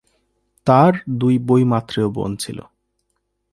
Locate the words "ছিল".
2.35-2.59